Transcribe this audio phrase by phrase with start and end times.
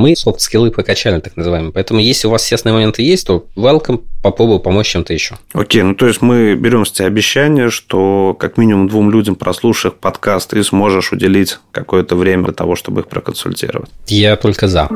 [0.00, 1.72] Мы софт-скиллы прокачали, так называемые.
[1.72, 5.36] Поэтому, если у вас естественные моменты есть, то welcome, попробую помочь чем-то еще.
[5.52, 9.96] Окей, ну то есть мы берем с тебя обещание, что как минимум двум людям, прослушав
[9.96, 13.90] подкаст, ты сможешь уделить какое-то время для того, чтобы их проконсультировать.
[14.06, 14.88] Я только за.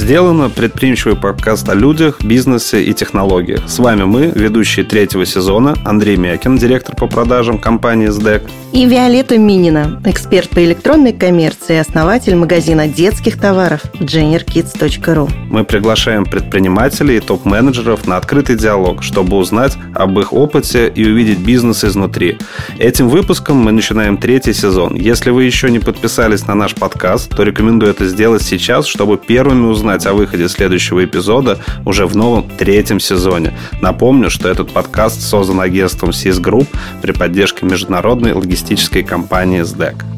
[0.00, 3.68] Сделано предприимчивый подкаст о людях, бизнесе и технологиях.
[3.68, 8.44] С вами мы, ведущие третьего сезона, Андрей Мякин, директор по продажам компании СДЭК.
[8.72, 15.28] И Виолетта Минина, эксперт по электронной коммерции и основатель магазина детских товаров juniorkids.ru.
[15.50, 21.40] Мы приглашаем предпринимателей и топ-менеджеров на открытый диалог, чтобы узнать об их опыте и увидеть
[21.40, 22.38] бизнес изнутри.
[22.78, 24.94] Этим выпуском мы начинаем третий сезон.
[24.94, 29.66] Если вы еще не подписались на наш подкаст, то рекомендую это сделать сейчас, чтобы первыми
[29.66, 33.52] узнать узнать о выходе следующего эпизода уже в новом третьем сезоне.
[33.82, 36.66] Напомню, что этот подкаст создан агентством SIS Group
[37.02, 40.09] при поддержке международной логистической компании SDEC.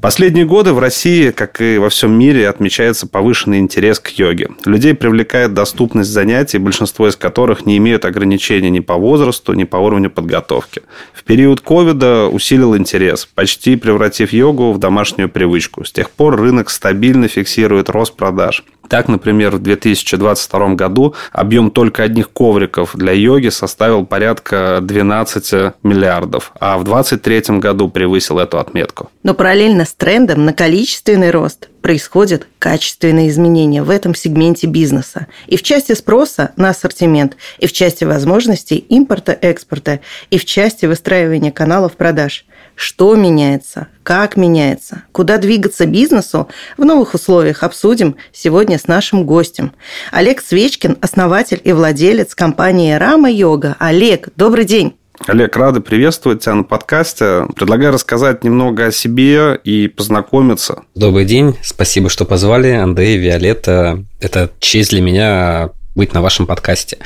[0.00, 4.50] Последние годы в России, как и во всем мире, отмечается повышенный интерес к йоге.
[4.64, 9.76] Людей привлекает доступность занятий, большинство из которых не имеют ограничений ни по возрасту, ни по
[9.76, 10.82] уровню подготовки.
[11.12, 15.84] В период ковида усилил интерес, почти превратив йогу в домашнюю привычку.
[15.84, 18.64] С тех пор рынок стабильно фиксирует рост продаж.
[18.88, 26.52] Так, например, в 2022 году объем только одних ковриков для йоги составил порядка 12 миллиардов,
[26.60, 29.10] а в 2023 году превысил эту отметку.
[29.22, 35.26] Но параллельно с трендом на количественный рост происходят качественные изменения в этом сегменте бизнеса.
[35.46, 40.00] И в части спроса на ассортимент, и в части возможностей импорта-экспорта,
[40.30, 42.44] и в части выстраивания каналов продаж–
[42.76, 49.72] что меняется, как меняется, куда двигаться бизнесу в новых условиях обсудим сегодня с нашим гостем.
[50.12, 53.74] Олег Свечкин, основатель и владелец компании Рама Йога.
[53.80, 54.94] Олег, добрый день.
[55.26, 57.46] Олег, рады приветствовать тебя на подкасте.
[57.56, 60.82] Предлагаю рассказать немного о себе и познакомиться.
[60.94, 62.68] Добрый день, спасибо, что позвали.
[62.72, 66.98] Андрей, Виолетта, это честь для меня быть на вашем подкасте.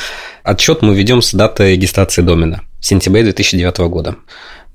[0.42, 4.16] Отчет мы ведем с даты регистрации домена в сентябре 2009 года.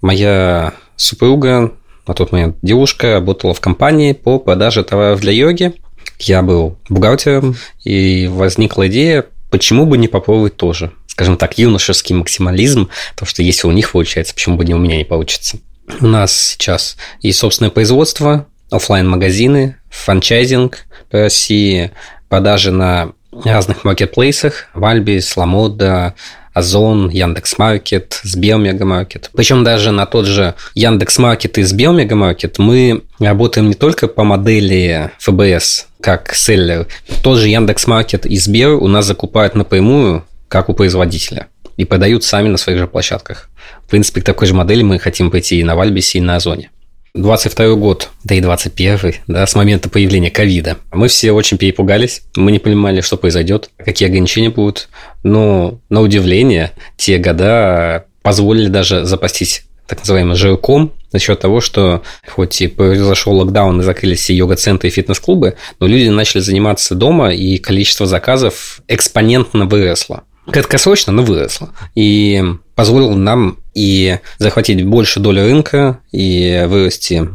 [0.01, 1.73] Моя супруга,
[2.07, 5.73] на тот момент девушка, работала в компании по продаже товаров для йоги.
[6.19, 10.91] Я был бухгалтером, и возникла идея, почему бы не попробовать тоже.
[11.07, 14.97] Скажем так, юношеский максимализм, то, что если у них получается, почему бы не у меня
[14.97, 15.57] не получится.
[15.99, 21.91] У нас сейчас есть собственное производство, офлайн магазины франчайзинг по России,
[22.27, 23.13] продажи на
[23.43, 26.15] разных маркетплейсах, Вальбис, Ламода,
[26.55, 29.29] Озон, Яндекс.Маркет, Сбермегамаркет.
[29.33, 35.87] Причем даже на тот же Яндекс.Маркет и Сбермегамаркет мы работаем не только по модели ФБС,
[35.99, 36.87] как селлер.
[37.21, 42.47] Тот же Яндекс.Маркет и Сбер у нас закупают напрямую, как у производителя и продают сами
[42.47, 43.49] на своих же площадках.
[43.85, 46.71] В принципе, к такой же модели мы хотим пойти и на Вальбисе, и на Озоне.
[47.15, 50.77] 22 год, да и 21 да, с момента появления ковида.
[50.91, 54.89] Мы все очень перепугались, мы не понимали, что произойдет, какие ограничения будут.
[55.23, 62.03] Но, на удивление, те года позволили даже запастись так называемым жирком за счет того, что
[62.27, 67.33] хоть и произошел локдаун и закрылись все йога-центры и фитнес-клубы, но люди начали заниматься дома,
[67.33, 70.23] и количество заказов экспонентно выросло.
[70.51, 71.69] Краткосрочно, но выросло.
[71.95, 72.43] И
[72.75, 77.27] позволил нам и захватить больше доли рынка, и вырасти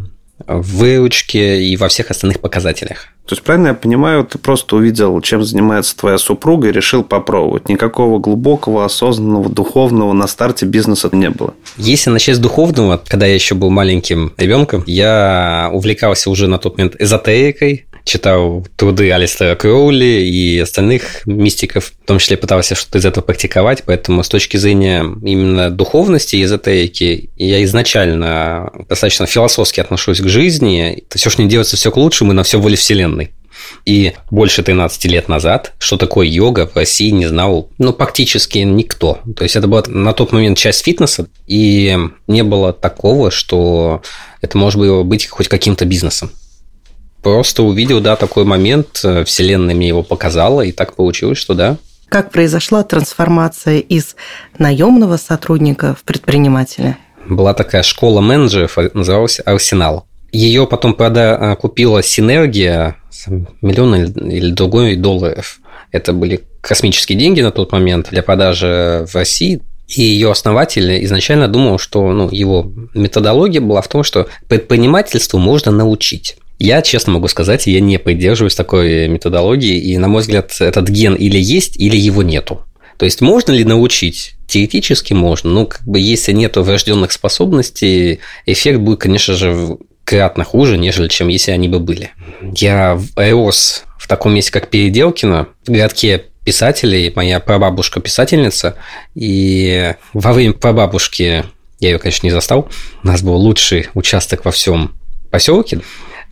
[0.47, 3.09] в выручке и во всех остальных показателях.
[3.27, 7.69] То есть, правильно я понимаю, ты просто увидел, чем занимается твоя супруга, и решил попробовать.
[7.69, 11.55] Никакого глубокого, осознанного, духовного на старте бизнеса не было.
[11.77, 16.77] Если начать с духовного, когда я еще был маленьким ребенком, я увлекался уже на тот
[16.77, 23.05] момент эзотерикой, читал труды Алистера Кроули и остальных мистиков, в том числе пытался что-то из
[23.05, 30.21] этого практиковать, поэтому с точки зрения именно духовности и эзотерики я изначально достаточно философски отношусь
[30.21, 31.05] к жизни.
[31.11, 33.33] Все, что не делается, все к лучшему, и на все воле Вселенной.
[33.85, 39.21] И больше 13 лет назад, что такое йога в России не знал, ну, практически никто.
[39.37, 44.03] То есть, это была на тот момент часть фитнеса, и не было такого, что
[44.41, 46.31] это может было быть хоть каким-то бизнесом.
[47.23, 51.77] Просто увидел, да, такой момент, э, Вселенная мне его показала, и так получилось, что да.
[52.09, 54.17] Как произошла трансформация из
[54.59, 56.99] наемного сотрудника в предпринимателя?
[57.27, 60.07] Была такая школа менеджеров, э, называлась «Арсенал».
[60.33, 62.97] Ее потом, правда, э, купила Синергия,
[63.61, 65.61] миллион или другой долларов.
[65.93, 69.61] Это были космические деньги на тот момент для продажи в России.
[69.89, 75.73] И ее основатель изначально думал, что ну, его методология была в том, что предпринимательству можно
[75.73, 76.37] научить.
[76.61, 81.15] Я, честно могу сказать, я не придерживаюсь такой методологии, и, на мой взгляд, этот ген
[81.15, 82.67] или есть, или его нету.
[82.99, 84.35] То есть можно ли научить?
[84.47, 90.77] Теоретически можно, но как бы если нет врожденных способностей, эффект будет, конечно же, кратно хуже,
[90.77, 92.11] нежели чем если они бы были.
[92.43, 98.77] Я рос в таком месте, как Переделкино, в городке писателей, моя прабабушка писательница,
[99.15, 101.47] и во время прабабушки
[101.79, 102.69] я ее, конечно, не застал.
[103.03, 104.93] У нас был лучший участок во всем
[105.31, 105.81] поселке.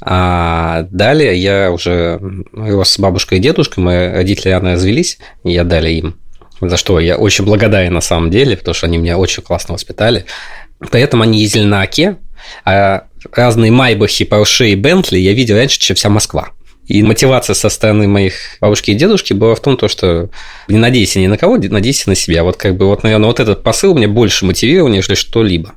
[0.01, 2.21] А далее я уже
[2.53, 6.17] рос с бабушкой и дедушкой, мои родители рано развелись, и я дали им.
[6.61, 10.25] За что я очень благодарен на самом деле, потому что они меня очень классно воспитали.
[10.91, 12.17] Поэтому они ездили на Оке,
[12.65, 16.51] а разные Майбахи, Порше и Бентли я видел раньше, чем вся Москва.
[16.87, 20.31] И мотивация со стороны моих бабушки и дедушки была в том, то, что
[20.69, 22.43] не надейся ни на кого, надейся на себя.
[22.45, 25.75] Вот как бы вот, наверное, вот этот посыл меня больше мотивировал, нежели что-либо.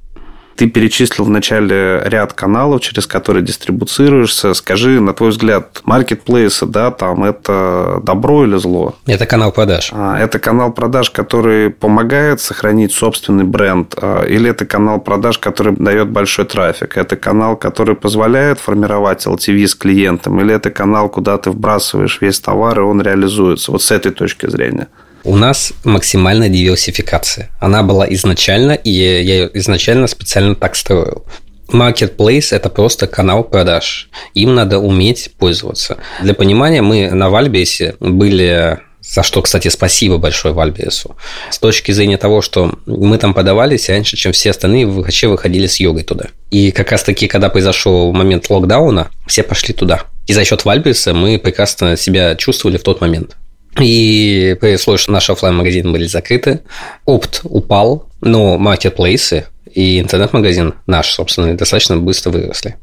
[0.55, 4.53] Ты перечислил вначале ряд каналов, через которые дистрибуцируешься.
[4.53, 8.95] Скажи, на твой взгляд, маркетплейсы, да, там это добро или зло?
[9.05, 9.89] Это канал продаж.
[9.93, 15.75] А, это канал продаж, который помогает сохранить собственный бренд, а, или это канал продаж, который
[15.75, 16.97] дает большой трафик?
[16.97, 22.39] Это канал, который позволяет формировать LTV с клиентом, или это канал, куда ты вбрасываешь весь
[22.39, 23.71] товар, и он реализуется?
[23.71, 24.87] Вот с этой точки зрения.
[25.23, 27.49] У нас максимальная диверсификация.
[27.59, 31.25] Она была изначально, и я ее изначально специально так строил.
[31.69, 34.09] Marketplace– это просто канал продаж.
[34.33, 35.97] Им надо уметь пользоваться.
[36.21, 41.15] Для понимания, мы на Вальбесе были за что, кстати, спасибо большое Вальбересу.
[41.49, 45.79] С точки зрения того, что мы там подавались раньше, чем все остальные вообще выходили с
[45.79, 46.25] йогой туда.
[46.51, 50.03] И как раз таки, когда произошел момент локдауна, все пошли туда.
[50.27, 53.37] И за счет Вальбереса мы прекрасно себя чувствовали в тот момент.
[53.79, 56.61] И условии, что наши офлайн магазины были закрыты,
[57.05, 62.75] опт упал, но маркетплейсы и интернет-магазин наш, собственно, достаточно быстро выросли.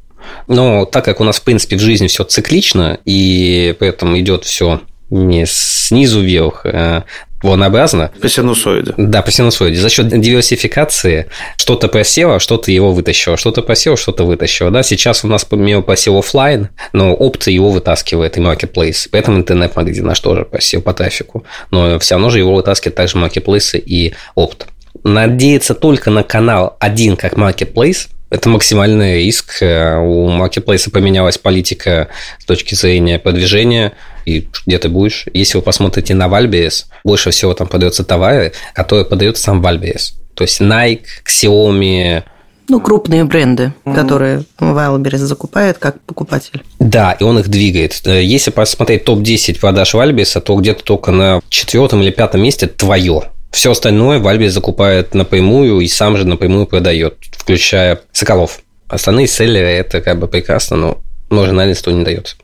[0.46, 4.80] Но так как у нас, в принципе, в жизни все циклично, и поэтому идет все
[5.10, 7.04] не снизу вверх, а
[7.42, 8.10] волнообразно.
[8.20, 8.94] По синусоиде.
[8.96, 9.78] Да, по синусоиде.
[9.80, 11.26] За счет диверсификации
[11.56, 14.70] что-то просело, что-то его вытащило, что-то просело, что-то вытащило.
[14.70, 19.08] Да, сейчас у нас помимо просел офлайн, но опция его вытаскивает и marketplace.
[19.10, 21.44] Поэтому интернет-магазин наш тоже просел по трафику.
[21.70, 24.66] Но все равно же его вытаскивает также marketplace и опт.
[25.04, 29.62] Надеяться только на канал один как marketplace– это максимальный риск.
[29.62, 32.08] У маркетплейса поменялась политика
[32.38, 33.92] с точки зрения продвижения–
[34.28, 35.26] и где ты будешь.
[35.32, 40.14] Если вы посмотрите на Вальберес, больше всего там продается товары, которые подается сам Вальберес.
[40.34, 42.22] То есть Nike, Xiaomi,
[42.70, 43.94] ну, крупные бренды, mm-hmm.
[43.94, 46.62] которые Wildberries закупает как покупатель.
[46.78, 47.94] Да, и он их двигает.
[48.04, 53.22] Если посмотреть топ-10 продаж Вальбеса, то где-то только на четвертом или пятом месте твое.
[53.50, 58.60] Все остальное Вальберес закупает напрямую и сам же напрямую продает, включая Соколов.
[58.88, 60.98] Остальные селлеры– это как бы прекрасно, но
[61.30, 62.36] маржинальность не дает.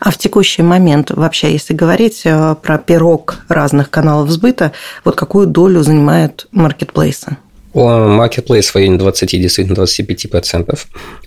[0.00, 4.72] А в текущий момент, вообще, если говорить э, про пирог разных каналов сбыта,
[5.04, 7.36] вот какую долю занимают маркетплейсы?
[7.74, 10.78] Маркетплейс в районе 20, действительно 25%.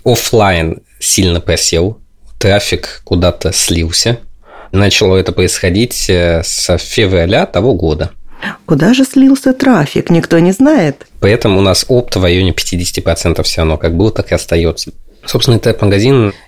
[0.04, 1.98] Оффлайн сильно просел,
[2.38, 4.20] трафик куда-то слился.
[4.70, 8.12] Начало это происходить э, с февраля того года.
[8.66, 11.06] Куда же слился трафик, никто не знает.
[11.20, 14.92] Поэтому у нас опт в районе 50% все равно как было, так и остается.
[15.24, 15.72] Собственно, это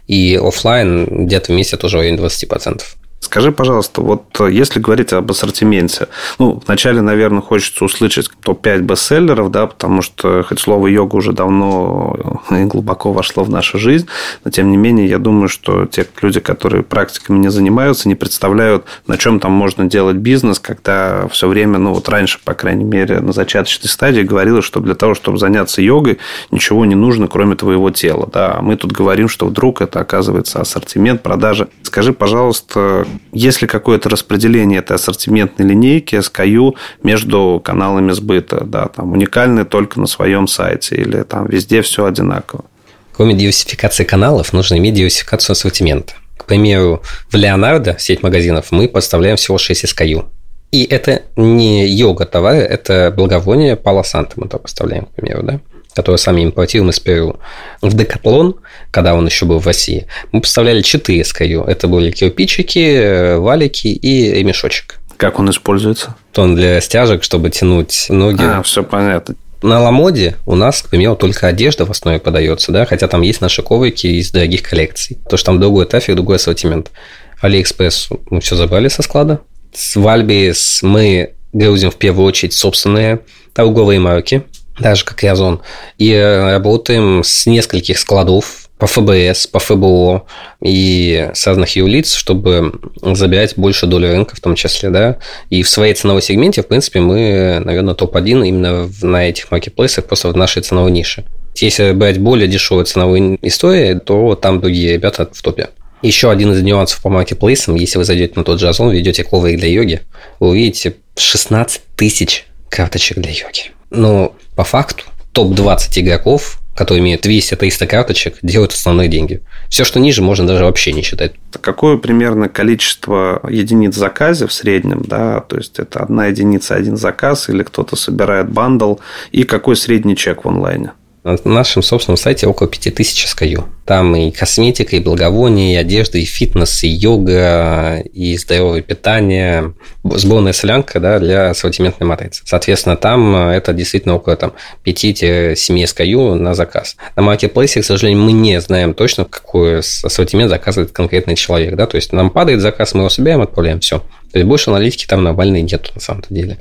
[0.06, 2.82] и офлайн где-то вместе тоже в районе 20%.
[3.20, 6.06] Скажи, пожалуйста, вот э, если говорить об ассортименте,
[6.38, 12.16] ну, вначале, наверное, хочется услышать топ-5 бестселлеров, да, потому что хоть слово йога уже давно
[12.50, 14.06] и глубоко вошло в нашу жизнь,
[14.44, 18.84] но тем не менее, я думаю, что те люди, которые практиками не занимаются, не представляют,
[19.08, 23.18] на чем там можно делать бизнес, когда все время, ну, вот раньше, по крайней мере,
[23.18, 26.18] на зачаточной стадии говорилось, что для того, чтобы заняться йогой,
[26.52, 30.60] ничего не нужно, кроме твоего тела, да, а мы тут говорим, что вдруг это оказывается
[30.60, 31.68] ассортимент, продажа.
[31.82, 38.64] Скажи, пожалуйста, есть ли какое-то распределение этой ассортиментной линейки SKU между каналами сбыта?
[38.64, 42.64] Да, там уникальные только на своем сайте или там везде все одинаково?
[43.12, 46.14] Кроме диверсификации каналов, нужно иметь диверсификацию ассортимента.
[46.36, 50.26] К примеру, в Леонардо, сеть магазинов, мы поставляем всего 6 SKU.
[50.70, 55.60] И это не йога товары, это благовоние Пало Санта мы то поставляем, к примеру, да?
[55.98, 57.40] Которые сами импортируем из Перу.
[57.82, 58.54] В Декатлон,
[58.92, 61.66] когда он еще был в России, мы поставляли 4 SKU.
[61.66, 65.00] Это были кирпичики, валики и ремешочек.
[65.16, 66.14] Как он используется?
[66.36, 68.44] Он для стяжек, чтобы тянуть ноги.
[68.44, 69.34] А, все понятно.
[69.60, 73.40] На Ламоде у нас, к примеру, только одежда в основе продается, да, хотя там есть
[73.40, 75.18] наши коврики из дорогих коллекций.
[75.28, 76.92] То, что там другой трафик, другой ассортимент.
[77.40, 79.40] Алиэкспресс мы все забрали со склада.
[79.74, 83.18] С Wildberries мы грузим в первую очередь собственные
[83.52, 84.44] торговые марки,
[84.78, 85.60] даже как Язон.
[85.98, 90.24] И работаем с нескольких складов по FBS, по FBO
[90.62, 95.18] и с разных юрлиц, чтобы забирать больше доли рынка в том числе, да.
[95.50, 100.28] И в своей ценовой сегменте, в принципе, мы, наверное, топ-1 именно на этих маркетплейсах, просто
[100.28, 101.24] в нашей ценовой нише.
[101.56, 105.70] Если брать более дешевые ценовые истории, то там другие ребята в топе.
[106.02, 109.58] Еще один из нюансов по маркетплейсам, если вы зайдете на тот же Озон, ведете коврик
[109.58, 110.02] для йоги,
[110.38, 113.72] вы увидите 16 тысяч карточек для йоги.
[113.90, 119.40] Но по факту топ-20 игроков, которые имеют 200-300 карточек, делают основные деньги.
[119.68, 121.34] Все, что ниже, можно даже вообще не считать.
[121.60, 127.48] Какое примерно количество единиц заказе в среднем, да, то есть это одна единица, один заказ,
[127.48, 128.96] или кто-то собирает бандл,
[129.30, 130.90] и какой средний чек в онлайне?
[131.28, 133.64] На нашем собственном сайте около 5000 SKU.
[133.84, 139.74] Там и косметика, и благовония, и одежда, и фитнес, и йога, и здоровое питание.
[140.04, 142.42] Сборная солянка да, для ассортиментной матрицы.
[142.46, 144.54] Соответственно, там это действительно около там,
[144.86, 146.96] 5-7 SKU на заказ.
[147.14, 151.76] На маркетплейсе, к сожалению, мы не знаем точно, какой ассортимент заказывает конкретный человек.
[151.76, 151.86] Да?
[151.86, 153.98] То есть, нам падает заказ, мы его собираем, отправляем, все.
[154.32, 156.58] То есть, больше аналитики там нормальной нет на самом деле.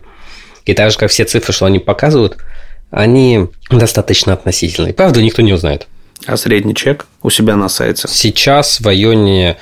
[0.66, 2.36] И так же, как все цифры, что они показывают–
[2.90, 4.94] они достаточно относительные.
[4.94, 5.88] Правда, никто не узнает.
[6.26, 8.08] А средний чек у себя на сайте?
[8.08, 9.58] Сейчас в районе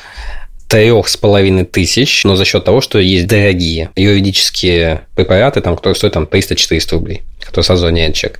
[0.67, 5.95] трех с половиной тысяч, но за счет того, что есть дорогие юридические препараты, там, которые
[5.95, 8.39] стоят там 300-400 рублей, которые сразу чек.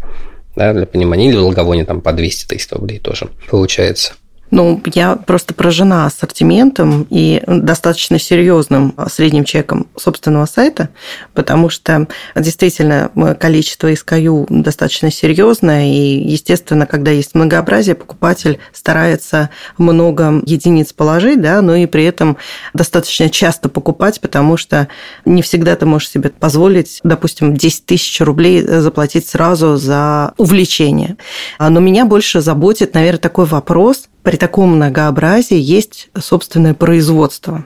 [0.55, 4.13] Да, для понимания, или в там по 200-300 рублей тоже получается.
[4.51, 10.89] Ну, я просто поражена ассортиментом и достаточно серьезным средним чеком собственного сайта,
[11.33, 13.09] потому что действительно
[13.39, 19.49] количество SKU достаточно серьезное, и, естественно, когда есть многообразие, покупатель старается
[19.79, 22.37] много единиц положить, да, но и при этом
[22.73, 24.87] достаточно часто покупать, потому что
[25.25, 31.17] не всегда ты можешь себе позволить, допустим, 10 тысяч рублей заплатить сразу за увлечение.
[31.59, 37.63] Но меня больше заботит, наверное, такой вопрос– при таком многообразии есть собственное производство.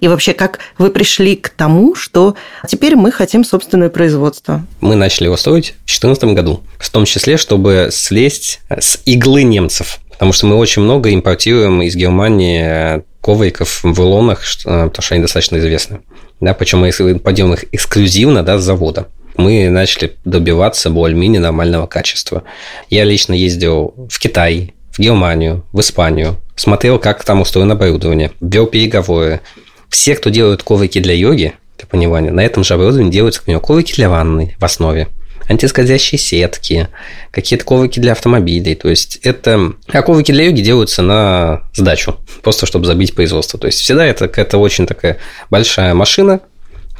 [0.00, 2.36] И вообще, как вы пришли к тому, что
[2.66, 4.64] теперь мы хотим собственное производство?
[4.80, 9.98] Мы начали его строить в 2014 году, в том числе, чтобы слезть с иглы немцев.
[10.12, 15.58] Потому что мы очень много импортируем из Германии ковриков в рулонах, потому что они достаточно
[15.58, 16.00] известны.
[16.40, 22.42] Да, причем мы импортируем их эксклюзивно да, с завода мы начали добиваться более-менее нормального качества.
[22.90, 29.40] Я лично ездил в Китай, Германию, в Испанию, смотрел, как там устроено оборудование, вел переговоры.
[29.88, 33.64] Все, кто делают коврики для йоги, для понимания, на этом же оборудовании делаются, к примеру,
[33.64, 35.08] коврики для ванны в основе,
[35.48, 36.88] антискользящие сетки,
[37.30, 38.74] какие-то коврики для автомобилей.
[38.74, 39.72] То есть это...
[39.88, 43.58] А коврики для йоги делаются на сдачу, просто чтобы забить производство.
[43.58, 45.18] То есть всегда это какая-то очень такая
[45.50, 46.40] большая машина,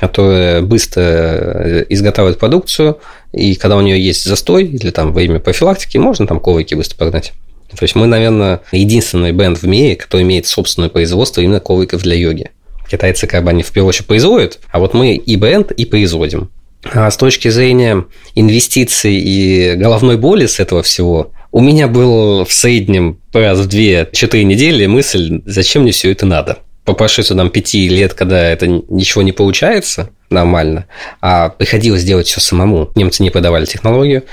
[0.00, 2.99] которая быстро э, изготавливает продукцию,
[3.33, 6.97] и когда у нее есть застой или там во время профилактики, можно там коврики быстро
[6.97, 7.33] погнать.
[7.71, 12.15] То есть мы, наверное, единственный бренд в мире, кто имеет собственное производство именно ковриков для
[12.17, 12.51] йоги.
[12.91, 16.51] Китайцы как бы они в первую очередь производят, а вот мы и бренд, и производим.
[16.85, 22.53] А с точки зрения инвестиций и головной боли с этого всего, у меня был в
[22.53, 26.59] среднем раз в 2-4 недели мысль, зачем мне все это надо.
[26.85, 30.87] По прошествию там, 5 лет, когда это ничего не получается нормально,
[31.21, 32.91] а приходилось делать все самому.
[32.95, 34.25] Немцы не продавали технологию,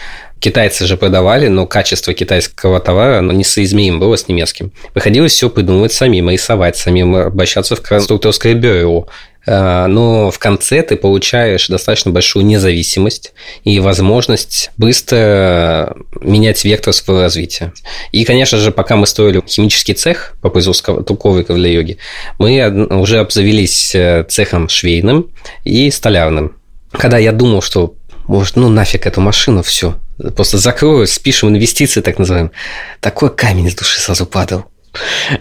[0.46, 4.72] Китайцы же продавали, но качество китайского товара ну, несоизмеримо было с немецким.
[4.94, 9.08] Приходилось все придумывать самим, рисовать самим, обращаться в конструкторское бюро.
[9.48, 13.34] А, но в конце ты получаешь достаточно большую независимость
[13.64, 17.74] и возможность быстро менять вектор своего развития.
[18.12, 21.98] И, конечно же, пока мы строили химический цех по производству ковриков для йоги,
[22.38, 25.32] мы уже обзавелись э, цехом швейным
[25.64, 26.56] и столярным.
[26.92, 27.96] Когда я думал, что
[28.28, 29.96] может, ну нафиг эту машину, все,
[30.36, 32.52] Просто закрою, спишем инвестиции, так называем.
[33.02, 34.66] Такой камень из души сразу падал.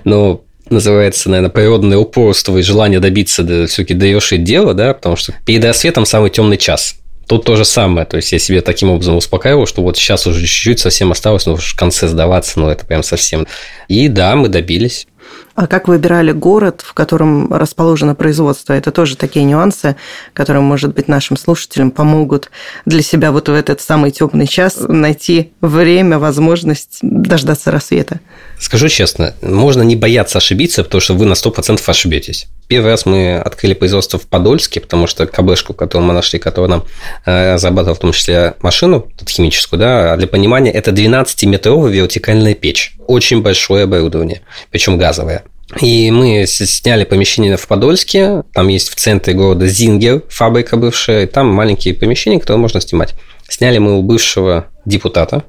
[0.05, 5.35] Ну, называется, наверное, природное упорство и желание добиться да, все-таки довершить дело, да, потому что
[5.45, 6.97] перед рассветом самый темный час.
[7.27, 10.41] Тут то же самое, то есть я себе таким образом успокаивал, что вот сейчас уже
[10.41, 13.47] чуть-чуть совсем осталось, но в конце сдаваться, ну это прям совсем.
[13.89, 15.07] И да, мы добились.
[15.55, 18.73] А как выбирали город, в котором расположено производство?
[18.73, 19.95] Это тоже такие нюансы,
[20.33, 22.51] которые, может быть, нашим слушателям помогут
[22.87, 28.19] для себя вот в этот самый темный час найти время, возможность дождаться рассвета.
[28.59, 32.49] Скажу честно, можно не бояться ошибиться, потому что вы на 100% ошибетесь.
[32.67, 36.85] Первый раз мы открыли производство в Подольске, потому что КБшку, которую мы нашли, которая нам
[37.27, 42.97] э, зарабатывала в том числе машину химическую, да, для понимания, это 12-метровая вертикальная печь.
[43.07, 45.45] Очень большое оборудование, причем газовое.
[45.81, 48.43] И мы сняли помещение в Подольске.
[48.53, 51.25] Там есть в центре города Зингер, фабрика бывшая.
[51.25, 53.15] И там маленькие помещения, которые можно снимать.
[53.49, 55.45] Сняли мы у бывшего депутата.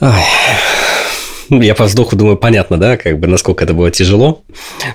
[0.00, 0.22] Ой.
[1.48, 4.42] Я по вздоху думаю, понятно, да, как бы насколько это было тяжело.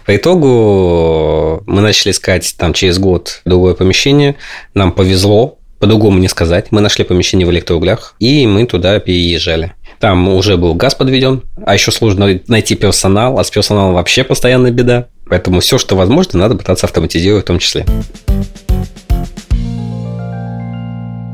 [0.05, 4.35] По итогу мы начали искать там через год другое помещение.
[4.73, 6.67] Нам повезло, по-другому не сказать.
[6.71, 9.73] Мы нашли помещение в электроуглях, и мы туда переезжали.
[9.99, 14.71] Там уже был газ подведен, а еще сложно найти персонал, а с персоналом вообще постоянная
[14.71, 15.07] беда.
[15.27, 17.85] Поэтому все, что возможно, надо пытаться автоматизировать в том числе.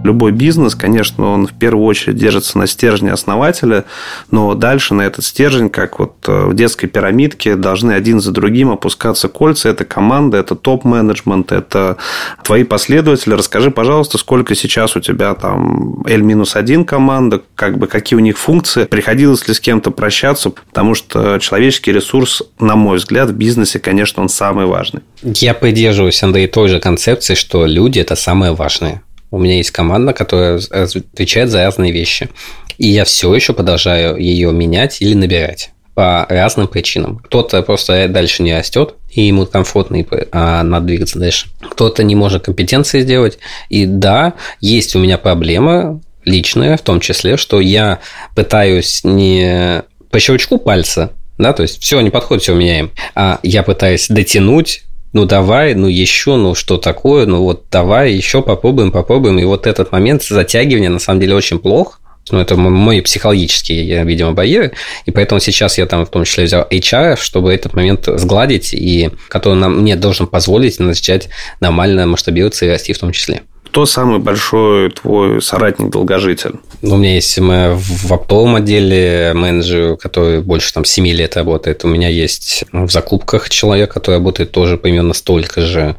[0.07, 3.83] Любой бизнес, конечно, он в первую очередь держится на стержне основателя,
[4.31, 8.69] но дальше на этот стержень, как вот э, в детской пирамидке, должны один за другим
[8.69, 9.67] опускаться кольца.
[9.67, 11.97] Это команда, это топ-менеджмент, это
[12.41, 13.33] твои последователи.
[13.33, 18.85] Расскажи, пожалуйста, сколько сейчас у тебя там L-1 команда, как бы какие у них функции,
[18.85, 24.23] приходилось ли с кем-то прощаться, потому что человеческий ресурс, на мой взгляд, в бизнесе, конечно,
[24.23, 25.01] он самый важный.
[25.21, 29.01] Я придерживаюсь, Андрей, той же концепции, что люди– это самое важное.
[29.31, 32.29] У меня есть команда, которая отвечает за разные вещи.
[32.77, 37.17] И я все еще продолжаю ее менять или набирать по разным причинам.
[37.17, 41.47] Кто-то просто дальше не растет, и ему комфортно, а надо двигаться дальше.
[41.71, 43.39] Кто-то не может компетенции сделать.
[43.69, 47.99] И да, есть у меня проблема личная, в том числе, что я
[48.35, 53.63] пытаюсь не по щелчку пальца, да, то есть все не подходит, все меняем, а я
[53.63, 54.83] пытаюсь дотянуть
[55.13, 59.39] ну давай, ну еще, ну что такое, ну вот давай еще попробуем, попробуем.
[59.39, 61.99] И вот этот момент затягивания на самом деле очень плох.
[62.29, 64.73] Ну, это мой психологический, видимо, барьер.
[65.05, 69.11] И поэтому сейчас я там в том числе взял HR, чтобы этот момент сгладить, и
[69.29, 71.29] который нам, мне должен позволить начать
[71.61, 73.43] нормально масштабироваться и расти в том числе.
[73.77, 76.53] Кто самый большой твой соратник-долгожитель?
[76.81, 81.85] Ну, у меня есть мы в оптовом отделе менеджер, который больше там 7 лет работает.
[81.85, 85.95] У меня есть в закупках человек, который работает тоже примерно столько же.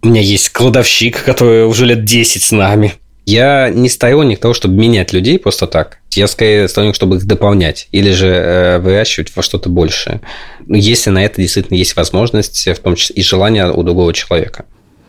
[0.00, 2.94] У меня есть кладовщик, который уже лет 10 с нами.
[3.26, 5.98] Я не сторонник того, чтобы менять людей просто так.
[6.12, 10.22] Я скорее сторонник, чтобы их дополнять или же э, выращивать во что-то большее.
[10.66, 14.64] Если на это действительно есть возможность, в том числе и желание у другого человека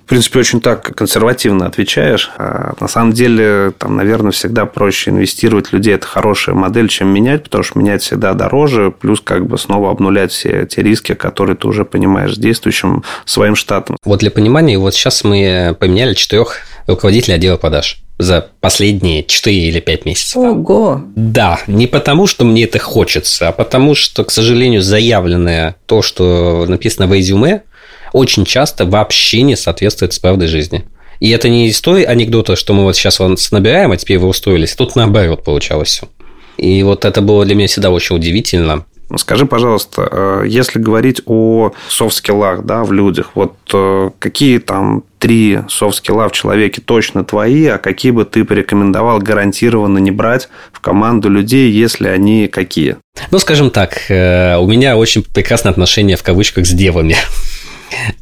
[0.10, 2.32] принципе, очень так консервативно отвечаешь.
[2.38, 5.94] А на самом деле, там, наверное, всегда проще инвестировать в людей.
[5.94, 10.32] Это хорошая модель, чем менять, потому что менять всегда дороже, плюс как бы снова обнулять
[10.32, 13.98] все те риски, которые ты уже понимаешь с действующим своим штатом.
[14.04, 19.80] Вот для понимания, вот сейчас мы поменяли четырех руководителей отдела продаж за последние 4 или
[19.80, 20.36] 5 месяцев.
[20.36, 21.02] Ого!
[21.16, 26.66] Да, не потому, что мне это хочется, а потому, что, к сожалению, заявленное то, что
[26.68, 27.64] написано в резюме,
[28.14, 30.86] очень часто вообще не соответствует с правдой жизни.
[31.20, 34.28] И это не из той анекдота, что мы вот сейчас вас набираем, а теперь вы
[34.28, 34.76] устроились.
[34.76, 36.08] Тут наоборот получалось все.
[36.58, 38.86] И вот это было для меня всегда очень удивительно.
[39.18, 45.62] Скажи, пожалуйста, э, если говорить о софт-скиллах да, в людях, вот э, какие там три
[45.68, 51.28] софт-скилла в человеке точно твои, а какие бы ты порекомендовал гарантированно не брать в команду
[51.28, 52.98] людей, если они какие?
[53.32, 57.16] Ну, скажем так, э, у меня очень прекрасное отношение в кавычках с девами.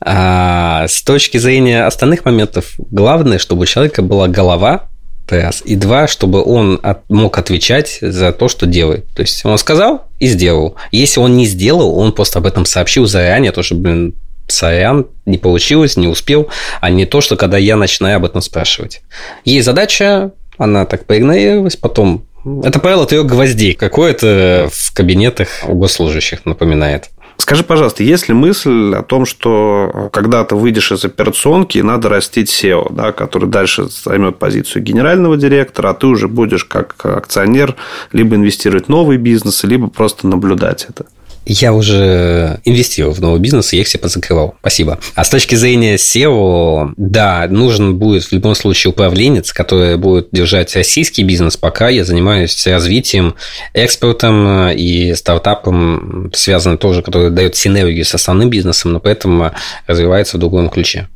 [0.01, 4.89] А с точки зрения остальных моментов, главное, чтобы у человека была голова,
[5.29, 9.07] раз, и два, чтобы он от, мог отвечать за то, что делает.
[9.15, 10.75] То есть он сказал и сделал.
[10.91, 14.15] Если он не сделал, он просто об этом сообщил заранее, то что, блин,
[14.47, 16.47] сорян, не получилось, не успел,
[16.79, 19.01] а не то, что когда я начинаю об этом спрашивать.
[19.43, 22.23] Есть задача, она так проигнорировалась, потом
[22.63, 23.73] это правило трех гвоздей.
[23.73, 27.09] Какое-то в кабинетах у госслужащих напоминает.
[27.37, 32.49] Скажи, пожалуйста, есть ли мысль о том, что когда ты выйдешь из операционки, надо растить
[32.49, 37.75] SEO, да, который дальше займет позицию генерального директора, а ты уже будешь как акционер
[38.11, 41.05] либо инвестировать в новый бизнес, либо просто наблюдать это?
[41.45, 44.55] Я уже инвестировал в новый бизнес, и я их себе позакрывал.
[44.59, 44.99] Спасибо.
[45.15, 50.75] А с точки зрения SEO, да, нужен будет в любом случае управленец, который будет держать
[50.75, 53.35] российский бизнес, пока я занимаюсь развитием,
[53.73, 59.51] экспортом и стартапом, связанным тоже, который дает синергию с основным бизнесом, но поэтому
[59.87, 61.07] развивается в другом ключе.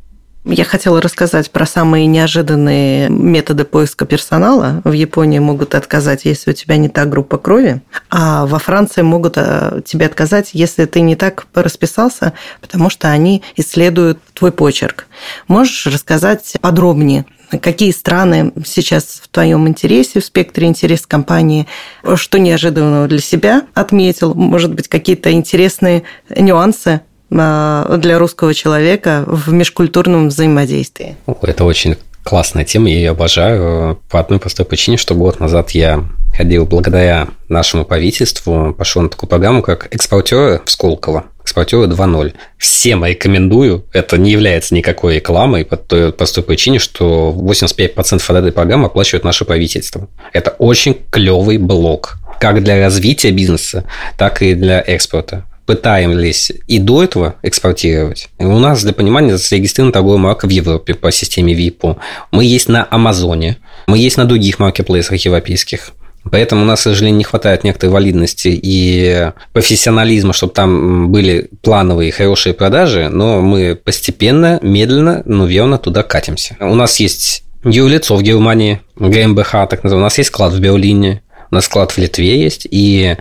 [0.43, 4.81] Я хотела рассказать про самые неожиданные методы поиска персонала.
[4.83, 9.33] В Японии могут отказать, если у тебя не та группа крови, а во Франции могут
[9.37, 15.05] э, тебе отказать, если ты не так расписался, потому что они исследуют твой почерк.
[15.47, 17.25] Можешь рассказать подробнее,
[17.61, 21.67] какие страны сейчас в твоем интересе, в спектре интереса компании,
[22.15, 26.01] что неожиданного для себя отметил, может быть, какие-то интересные
[26.35, 27.01] нюансы
[27.31, 31.15] для русского человека в межкультурном взаимодействии?
[31.41, 36.05] Это очень классная тема, я ее обожаю по одной простой причине, что год назад я
[36.35, 41.25] ходил благодаря нашему правительству, пошел на такую программу, как экспортеры в Сколково.
[41.41, 42.33] Экспортеры 2.0.
[42.57, 43.85] Всем рекомендую.
[43.91, 49.23] Это не является никакой рекламой по той простой причине, что 85% от этой программы оплачивает
[49.23, 50.07] наше правительство.
[50.33, 53.85] Это очень клевый блок как для развития бизнеса,
[54.17, 58.29] так и для экспорта пытаемся и до этого экспортировать.
[58.37, 61.97] У нас, для понимания, зарегистрирована торговая марка в Европе по системе ВИПО.
[62.31, 65.91] Мы есть на Амазоне, мы есть на других маркетплейсах европейских.
[66.29, 72.11] Поэтому у нас, к сожалению, не хватает некоторой валидности и профессионализма, чтобы там были плановые
[72.11, 76.57] хорошие продажи, но мы постепенно, медленно, но верно туда катимся.
[76.59, 80.03] У нас есть юрлицо в Германии, ГМБХ, так называемый.
[80.03, 83.17] У нас есть склад в Берлине, у нас склад в Литве есть, и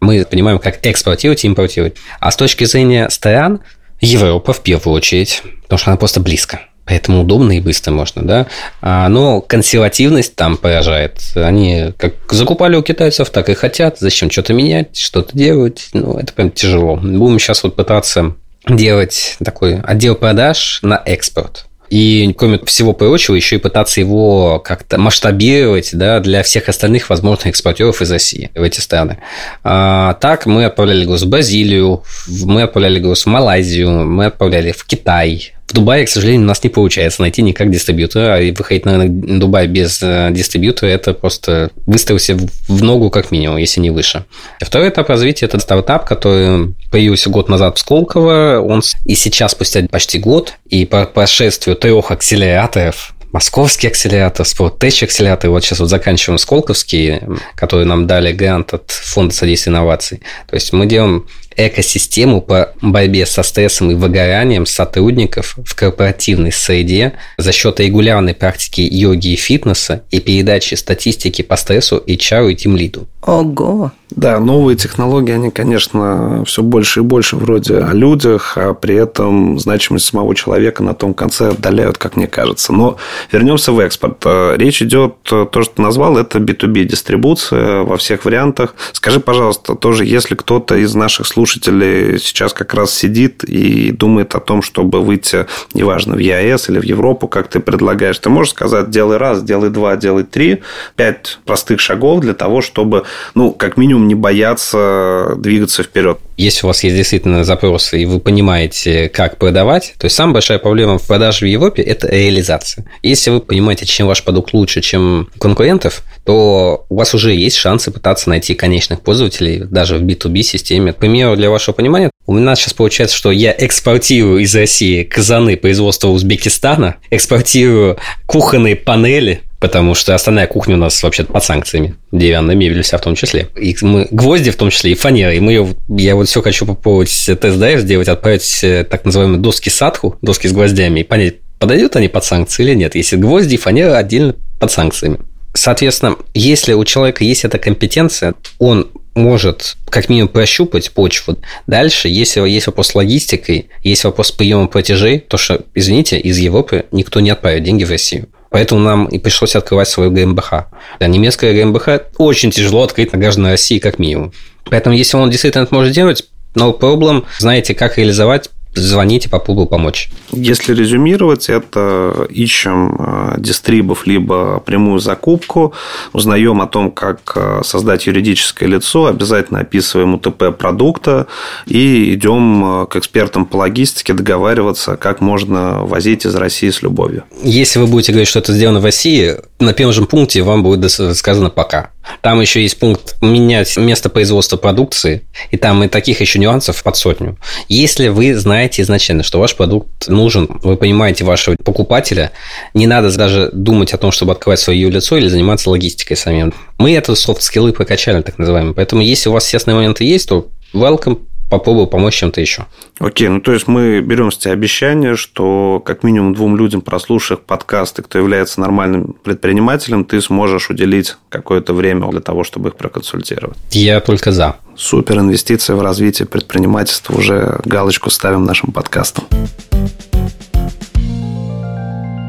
[0.00, 1.96] мы понимаем, как экспортировать и импортировать.
[2.20, 3.60] А с точки зрения стран,
[4.00, 6.60] Европа в первую очередь, потому что она просто близко.
[6.86, 8.46] Поэтому удобно и быстро можно, да.
[8.80, 11.20] А, но консервативность там поражает.
[11.34, 13.98] Они как закупали у китайцев, так и хотят.
[13.98, 15.88] Зачем что-то менять, что-то делать?
[15.92, 16.96] Ну, это прям тяжело.
[16.96, 18.36] Будем сейчас вот пытаться
[18.68, 21.66] делать такой отдел продаж на экспорт.
[21.88, 27.48] И, кроме всего прочего, еще и пытаться его как-то масштабировать да, для всех остальных возможных
[27.48, 29.18] экспортеров из России в эти страны.
[29.62, 32.02] А, так мы отправляли груз в Бразилию,
[32.44, 36.62] мы отправляли груз в Малайзию, мы отправляли в Китай, в Дубае, к сожалению, у нас
[36.62, 42.36] не получается найти никак дистрибьютора, и выходить на Дубай без э, дистрибьютора– это просто выставился
[42.68, 44.24] в ногу как минимум, если не выше.
[44.60, 49.86] Второй этап развития– это стартап, который появился год назад в Сколково, он и сейчас, спустя
[49.90, 55.50] почти год, и по прошествию трех акселераторов, московский акселератор, спорттеч акселератор.
[55.50, 57.20] Вот сейчас вот заканчиваем Сколковский,
[57.54, 60.22] который нам дали грант от Фонда содействия инноваций.
[60.48, 61.26] То есть мы делаем
[61.56, 68.80] экосистему по борьбе со стрессом и выгоранием сотрудников в корпоративной среде за счет регулярной практики
[68.80, 73.08] йоги и фитнеса и передачи статистики по стрессу HR и тимлиду.
[73.22, 73.92] Ого!
[74.16, 79.58] Да, новые технологии, они, конечно, все больше и больше вроде о людях, а при этом
[79.58, 82.72] значимость самого человека на том конце отдаляют, как мне кажется.
[82.72, 82.96] Но
[83.30, 84.24] вернемся в экспорт.
[84.56, 88.74] Речь идет, то, что ты назвал, это B2B дистрибуция во всех вариантах.
[88.92, 94.40] Скажи, пожалуйста, тоже, если кто-то из наших слушателей сейчас как раз сидит и думает о
[94.40, 98.88] том, чтобы выйти, неважно, в ЕАЭС или в Европу, как ты предлагаешь, ты можешь сказать,
[98.88, 100.62] делай раз, делай два, делай три,
[100.96, 106.18] пять простых шагов для того, чтобы ну, как минимум, не бояться двигаться вперед.
[106.36, 110.58] Если у вас есть действительно запросы, и вы понимаете, как продавать, то есть самая большая
[110.58, 112.84] проблема в продаже в Европе– это реализация.
[113.02, 117.90] Если вы понимаете, чем ваш продукт лучше, чем конкурентов, то у вас уже есть шансы
[117.90, 120.92] пытаться найти конечных пользователей даже в B2B-системе.
[120.92, 125.56] К примеру, для вашего понимания, у меня сейчас получается, что я экспортирую из России казаны
[125.56, 132.54] производства Узбекистана, экспортирую кухонные панели потому что остальная кухня у нас вообще под санкциями, деревянная
[132.54, 133.48] мебель вся в том числе.
[133.56, 135.34] И мы гвозди в том числе, и фанера.
[135.34, 139.68] И мы ее, я вот все хочу попробовать тест-драйв сделать, отправить э, так называемые доски
[139.68, 142.94] садху, доски с гвоздями, и понять, подойдут они под санкции или нет.
[142.94, 145.18] Если гвозди и фанера отдельно под санкциями.
[145.54, 151.38] Соответственно, если у человека есть эта компетенция, он может как минимум прощупать почву.
[151.66, 156.38] Дальше, если есть вопрос с логистикой, есть вопрос с приемом платежей, то что, извините, из
[156.38, 158.28] Европы никто не отправит деньги в Россию.
[158.50, 160.52] Поэтому нам и пришлось открывать свою ГМБХ.
[160.52, 164.32] А немецкая ГМБХ очень тяжело открыть на граждан России как минимум.
[164.64, 170.10] Поэтому, если он действительно это может делать, no problem, знаете, как реализовать, звоните, попробую помочь.
[170.30, 175.72] Если резюмировать, это ищем э, дистрибов либо прямую закупку,
[176.12, 181.26] узнаем о том, как э, создать юридическое лицо, обязательно описываем УТП продукта
[181.66, 187.24] и идем э, к экспертам по логистике договариваться, как можно возить из России с любовью.
[187.42, 190.90] Если вы будете говорить, что это сделано в России, на первом же пункте вам будет
[190.90, 191.90] сказано «пока».
[192.20, 196.96] Там еще есть пункт менять место производства продукции, и там и таких еще нюансов под
[196.96, 197.36] сотню.
[197.68, 202.32] Если вы знаете изначально, что ваш продукт нужен, вы понимаете вашего покупателя,
[202.74, 206.52] не надо даже думать о том, чтобы открывать свое лицо или заниматься логистикой самим.
[206.78, 208.74] Мы это софт-скиллы прокачали, так называемые.
[208.74, 212.66] Поэтому если у вас естественные моменты есть, то welcome, попробую помочь чем-то еще.
[212.98, 217.40] Окей, ну то есть мы берем с тебя обещание, что как минимум двум людям, прослушав
[217.40, 223.56] подкасты, кто является нормальным предпринимателем, ты сможешь уделить какое-то время для того, чтобы их проконсультировать.
[223.70, 224.56] Я только за.
[224.76, 227.16] Супер инвестиция в развитие предпринимательства.
[227.16, 229.24] Уже галочку ставим нашим подкастом.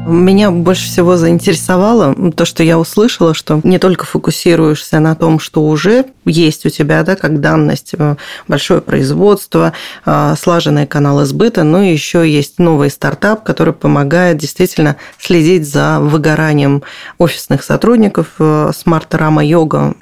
[0.08, 5.62] Меня больше всего заинтересовало то, что я услышала, что не только фокусируешься на том, что
[5.62, 8.16] уже есть у тебя, да, как данность, э,
[8.46, 9.74] большое производство,
[10.06, 16.82] э, слаженные каналы сбыта, но еще есть новый стартап, который помогает действительно следить за выгоранием
[17.18, 19.94] офисных сотрудников э, Rama Yoga.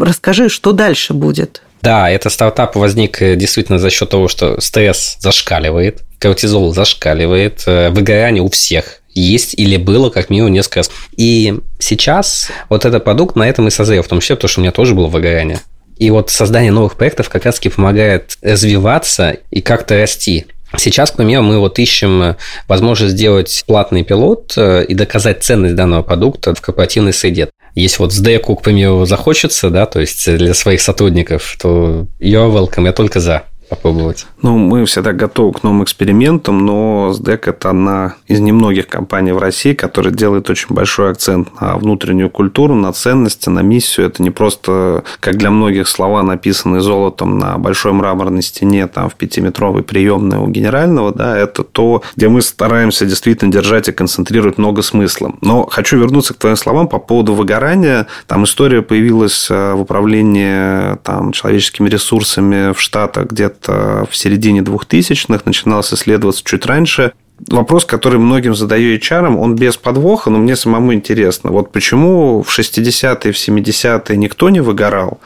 [0.00, 1.60] Расскажи, что дальше будет?
[1.82, 8.48] Да, этот стартап возник действительно за счет того, что стресс зашкаливает, кортизол зашкаливает, выгорание у
[8.48, 10.90] всех есть или было как минимум несколько раз.
[11.16, 14.62] И сейчас вот этот продукт на этом и созрел, в том числе, потому что у
[14.62, 15.60] меня тоже было выгорание.
[15.96, 20.46] И вот создание новых проектов как раз-таки помогает развиваться и как-то расти.
[20.76, 26.02] Сейчас, к примеру, мы вот ищем возможность сделать платный пилот э, и доказать ценность данного
[26.02, 27.50] продукта в корпоративной среде.
[27.76, 32.52] Если вот с деку, к примеру, захочется, да, то есть для своих сотрудников, то you're
[32.52, 34.26] welcome, я только за попробовать?
[34.42, 39.38] Ну, мы всегда готовы к новым экспериментам, но СДЭК– это одна из немногих компаний в
[39.38, 44.06] России, которая делает очень большой акцент на внутреннюю культуру, на ценности, на миссию.
[44.06, 49.14] Это не просто, как для многих, слова, написанные золотом на большой мраморной стене там, в
[49.14, 51.12] пятиметровой приемной у генерального.
[51.12, 55.34] Да, это то, где мы стараемся действительно держать и концентрировать много смысла.
[55.40, 58.06] Но хочу вернуться к твоим словам по поводу выгорания.
[58.26, 64.60] Там история появилась э, в управлении там, человеческими ресурсами в Штатах где-то где в середине
[64.60, 67.12] 2000-х, начиналось исследоваться чуть раньше.
[67.48, 71.50] Вопрос, который многим задаю HR, он без подвоха, но мне самому интересно.
[71.50, 75.18] Вот почему в 60-е, в 70-е никто не выгорал,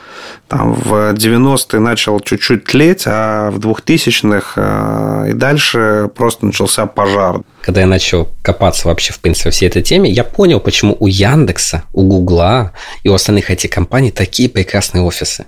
[0.49, 7.43] там в 90-е начал чуть-чуть тлеть, а в 2000-х э, и дальше просто начался пожар.
[7.61, 11.83] Когда я начал копаться вообще, в принципе, всей этой теме, я понял, почему у Яндекса,
[11.93, 12.73] у Гугла
[13.03, 15.45] и у остальных IT-компаний такие прекрасные офисы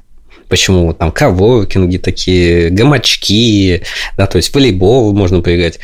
[0.50, 3.82] почему там коворкинги такие, гамачки,
[4.18, 5.78] да, то есть волейбол можно поиграть.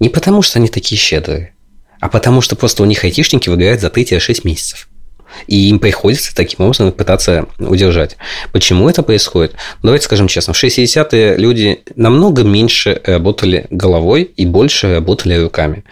[0.00, 1.54] Не потому, что они такие щедрые,
[2.00, 4.88] а потому, что просто у них айтишники выиграют за 3-6 месяцев.
[5.46, 8.16] И им приходится таким образом пытаться удержать.
[8.50, 9.54] Почему это происходит?
[9.82, 15.84] Давайте скажем честно, в 60-е люди намного меньше работали головой и больше работали руками.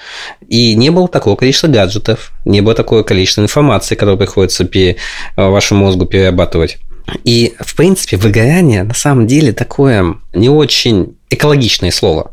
[0.49, 4.67] И не было такого количества гаджетов, не было такого количества информации, которую приходится
[5.37, 6.79] вашему мозгу перерабатывать.
[7.25, 12.33] И, в принципе, выгорание на самом деле такое не очень экологичное слово.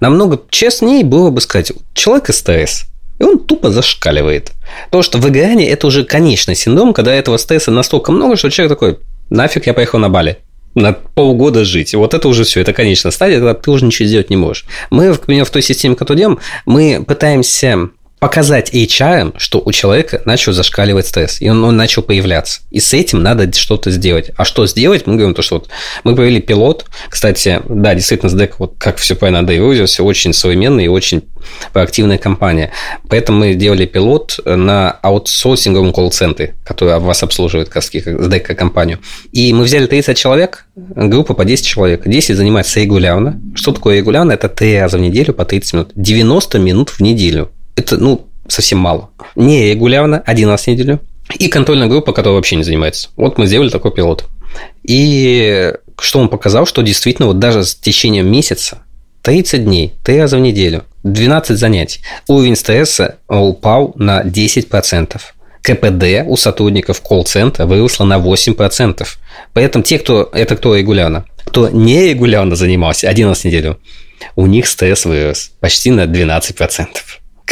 [0.00, 2.84] Намного честнее было бы сказать, человек стресс,
[3.18, 4.52] и он тупо зашкаливает.
[4.90, 8.98] То, что выгорание– это уже конечный синдром, когда этого стресса настолько много, что человек такой,
[9.30, 10.38] нафиг я поехал на Бали
[10.74, 11.94] на полгода жить.
[11.94, 14.64] Вот это уже все, это конечная стадия, когда ты уже ничего сделать не можешь.
[14.90, 17.90] Мы, например, в той системе, которую делаем, мы пытаемся
[18.22, 22.60] показать HR, что у человека начал зашкаливать стресс, и он, он начал появляться.
[22.70, 24.30] И с этим надо что-то сделать.
[24.36, 25.08] А что сделать?
[25.08, 25.68] Мы говорим то, что вот
[26.04, 26.84] мы провели пилот.
[27.08, 31.24] Кстати, да, действительно, SDEC, вот как все правильно Андрей выразился, очень современная и очень
[31.72, 32.70] проактивная компания.
[33.08, 39.00] Поэтому мы делали пилот на аутсорсинговом колл-центре, который вас обслуживает, как SDEC компанию.
[39.32, 42.06] И мы взяли 30 человек, группа по 10 человек.
[42.06, 43.42] 10 занимается регулярно.
[43.56, 44.30] Что такое регулярно?
[44.30, 45.90] Это 3 раза в неделю по 30 минут.
[45.96, 49.10] 90 минут в неделю это, ну, совсем мало.
[49.36, 51.00] Не регулярно, один раз в неделю.
[51.38, 53.08] И контрольная группа, которая вообще не занимается.
[53.16, 54.26] Вот мы сделали такой пилот.
[54.82, 58.82] И что он показал, что действительно вот даже с течением месяца
[59.22, 62.00] 30 дней, 3 раза в неделю, 12 занятий.
[62.28, 65.20] Уровень стресса упал на 10%.
[65.62, 69.06] КПД у сотрудников колл-центра выросло на 8%.
[69.52, 73.78] Поэтому те, кто, это кто регулярно, кто не регулярно занимался 11 неделю,
[74.34, 76.86] у них стресс вырос почти на 12%.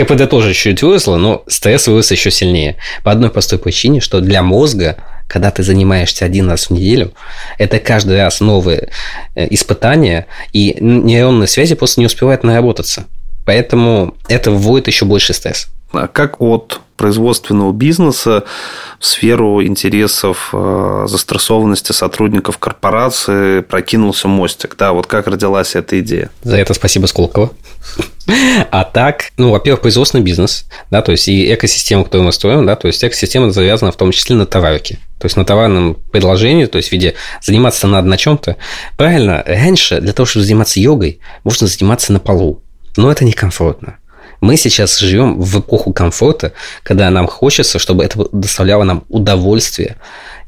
[0.01, 2.77] КПД тоже чуть выросло, но стресс вырос еще сильнее.
[3.05, 4.97] По одной простой причине, что для мозга,
[5.29, 7.13] когда ты занимаешься один раз в неделю,
[7.59, 8.89] это каждый раз новые
[9.35, 13.05] э, испытания, и нейронные связи просто не успевают наработаться.
[13.45, 15.69] Поэтому это вводит еще больше стресс.
[15.93, 18.45] А как от производственного бизнеса
[18.99, 24.77] в сферу интересов э, застрессованности сотрудников корпорации прокинулся мостик.
[24.79, 26.29] Да, вот как родилась эта идея?
[26.43, 27.53] За это спасибо Сколково.
[28.71, 32.77] А так, ну, во-первых, производственный бизнес, да, то есть и экосистема, которую мы строим, да,
[32.77, 34.99] то есть экосистема завязана в том числе на товарке.
[35.19, 38.57] То есть на товарном предложении, то есть в виде заниматься надо на чем-то.
[38.97, 42.63] Правильно, раньше для того, чтобы заниматься йогой, можно заниматься на полу.
[42.97, 44.00] Но это некомфортно.
[44.41, 49.97] Мы сейчас живем в эпоху комфорта, когда нам хочется, чтобы это доставляло нам удовольствие,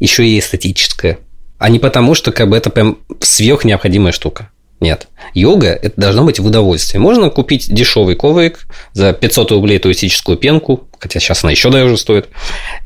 [0.01, 1.19] еще и эстетическое.
[1.59, 4.51] А не потому, что как бы это прям сверх необходимая штука.
[4.81, 5.07] Нет.
[5.33, 7.01] Йога– это должно быть в удовольствие.
[7.01, 12.29] Можно купить дешевый коврик за 500 рублей туристическую пенку, хотя сейчас она еще дороже стоит,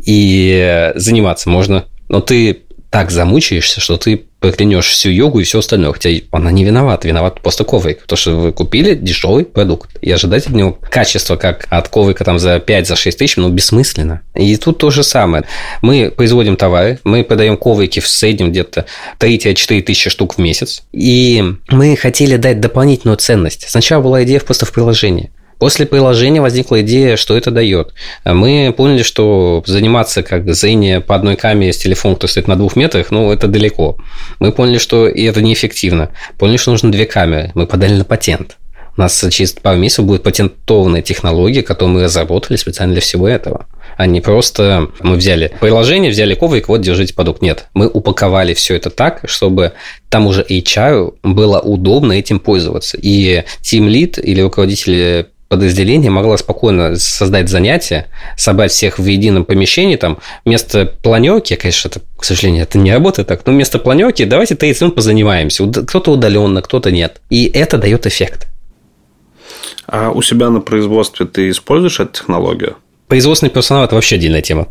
[0.04, 1.86] и заниматься можно.
[2.10, 5.92] Но ты так замучаешься, что ты проклянешь всю йогу и все остальное.
[5.92, 8.02] Хотя она не виновата, виноват просто коврик.
[8.06, 9.90] То, что вы купили дешевый продукт.
[10.00, 14.22] И ожидать от него качества, как от коврика там за 5-6 за тысяч, ну, бессмысленно.
[14.34, 15.44] И тут то же самое.
[15.82, 18.86] Мы производим товары, мы продаем коврики в среднем где-то
[19.18, 20.82] 3-4 тысячи штук в месяц.
[20.92, 23.68] И мы хотели дать дополнительную ценность.
[23.68, 25.30] Сначала была идея просто в приложении.
[25.58, 27.94] После приложения возникла идея, что это дает.
[28.24, 32.76] Мы поняли, что заниматься как зрение по одной камере с телефоном, кто стоит на двух
[32.76, 33.96] метрах, ну, это далеко.
[34.38, 36.10] Мы поняли, что это неэффективно.
[36.38, 37.52] Поняли, что нужно две камеры.
[37.54, 38.58] Мы подали на патент.
[38.96, 43.66] У нас через пару месяцев будет патентованная технология, которую мы разработали специально для всего этого.
[43.98, 47.42] А не просто мы взяли приложение, взяли коврик, вот держите продукт.
[47.42, 49.72] Нет, мы упаковали все это так, чтобы
[50.08, 52.96] там уже HR было удобно этим пользоваться.
[53.00, 59.96] И Team Lead или руководитель подразделение могла спокойно создать занятие, собрать всех в едином помещении,
[59.96, 64.54] там, вместо планерки, конечно, это, к сожалению, это не работает так, но вместо планерки давайте
[64.54, 65.66] 30 минут позанимаемся.
[65.66, 67.20] Кто-то удаленно, кто-то нет.
[67.30, 68.48] И это дает эффект.
[69.86, 72.76] А у себя на производстве ты используешь эту технологию?
[73.06, 74.68] Производственный персонал– это вообще отдельная тема.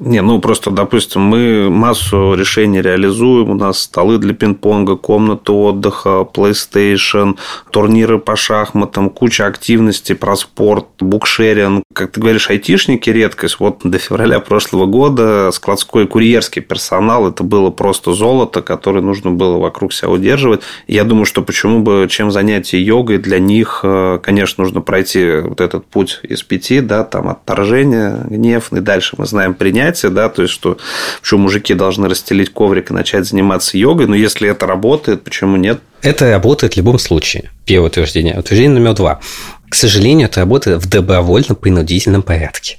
[0.00, 3.50] Не, ну просто, допустим, мы массу решений реализуем.
[3.50, 7.38] У нас столы для пинг-понга, комнаты отдыха, PlayStation,
[7.70, 11.84] турниры по шахматам, куча активностей про спорт, букшеринг.
[11.92, 13.60] Как ты говоришь, айтишники редкость.
[13.60, 19.58] Вот до февраля прошлого года складской курьерский персонал это было просто золото, которое нужно было
[19.58, 20.62] вокруг себя удерживать.
[20.88, 25.60] Я думаю, что почему бы, чем занятие йогой для них, э, конечно, нужно пройти вот
[25.60, 30.28] этот путь из пяти, да, там отторжение, гнев, и дальше мы знаем принять понятие, да,
[30.28, 30.78] то есть, что
[31.20, 35.80] почему мужики должны расстелить коврик и начать заниматься йогой, но если это работает, почему нет?
[36.02, 37.50] Это работает в любом случае.
[37.66, 38.38] Первое утверждение.
[38.38, 39.20] Утверждение номер два.
[39.68, 42.78] К сожалению, это работает в добровольно-принудительном порядке.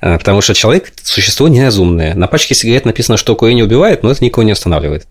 [0.00, 2.14] А, потому что человек– существо неразумное.
[2.14, 5.06] На пачке сигарет написано, что курение убивает, но это никого не останавливает.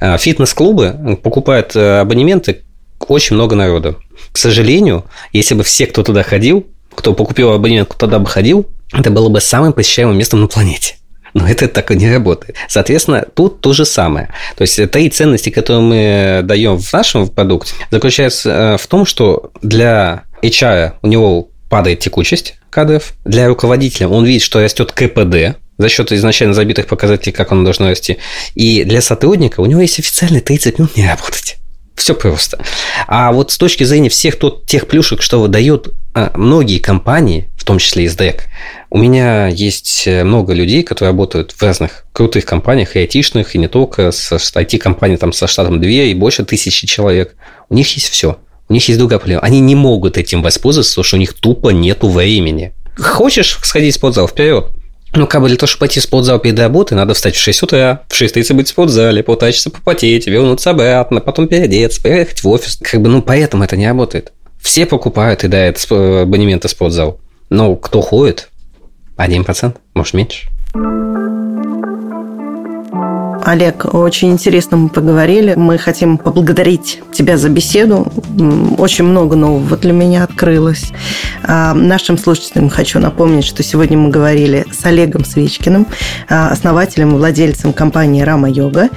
[0.00, 2.62] А, фитнес-клубы покупают э, абонементы
[3.06, 4.00] очень много народу.
[4.32, 8.66] К сожалению, если бы все, кто туда ходил, кто покупил абонемент, кто туда бы ходил,
[8.92, 10.96] это было бы самым посещаемым местом на планете.
[11.34, 12.56] Но это так и не работает.
[12.68, 14.30] Соответственно, тут то же самое.
[14.56, 19.50] То есть, три ценности, которые мы даем в нашем продукте, заключаются э, в том, что
[19.60, 25.88] для HR у него падает текучесть кадров, для руководителя он видит, что растет КПД, за
[25.88, 28.18] счет изначально забитых показателей, как оно должно расти.
[28.54, 31.56] И для сотрудника у него есть официально 30 минут не работать.
[31.94, 32.62] Все просто.
[33.06, 35.94] А вот с точки зрения всех тот, тех плюшек, что выдают
[36.34, 38.44] многие компании, в том числе и СДЭК,
[38.90, 43.58] у меня есть э, много людей, которые работают в разных крутых компаниях, и айтишных, и
[43.58, 47.36] не только, с IT-компанией там со штатом 2 и больше тысячи человек.
[47.68, 48.38] У них есть все.
[48.68, 49.42] У них есть другая проблема.
[49.42, 52.72] Они не могут этим воспользоваться, потому что у них тупо нету времени.
[52.96, 54.26] Хочешь сходить в спортзал?
[54.26, 54.66] Вперед.
[55.14, 57.62] Ну, как бы для того, чтобы пойти в спортзал перед работой, надо встать в 6
[57.62, 62.78] утра, в 6.30 быть в спортзале, полтора попотеть, вернуться обратно, потом переодеться, поехать в офис.
[62.82, 64.32] Как бы, ну, поэтому это не работает.
[64.60, 67.20] Все покупают и дают абонементы в спортзал.
[67.48, 68.48] Но кто ходит?
[69.18, 70.48] 1%, может, меньше.
[73.48, 75.54] Олег, очень интересно мы поговорили.
[75.54, 78.06] Мы хотим поблагодарить тебя за беседу.
[78.76, 80.92] Очень много нового для меня открылось.
[81.44, 85.86] А, нашим слушателям хочу напомнить, что сегодня мы говорили с Олегом Свечкиным,
[86.28, 88.90] а, основателем и владельцем компании Рама Йога.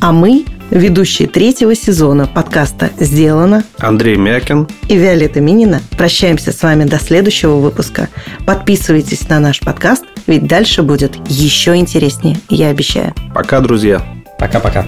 [0.00, 5.80] А мы ведущие третьего сезона подкаста «Сделано» Андрей Мякин и Виолетта Минина.
[5.96, 8.08] Прощаемся с вами до следующего выпуска.
[8.46, 13.14] Подписывайтесь на наш подкаст– ведь дальше будет еще интереснее, я обещаю.
[13.34, 14.06] Пока, друзья.
[14.38, 14.84] Пока-пока.